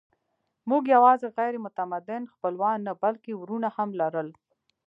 موږ 0.69 0.83
یواځې 0.95 1.27
غیر 1.37 1.53
متمدن 1.65 2.23
خپلوان 2.33 2.77
نه، 2.87 2.93
بلکې 3.03 3.31
وروڼه 3.35 3.69
هم 3.77 3.89
لرل. 4.01 4.29